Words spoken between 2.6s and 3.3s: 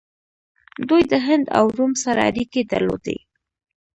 درلودې